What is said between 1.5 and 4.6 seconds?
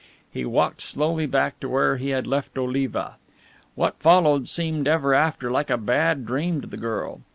to where he had left Oliva. What followed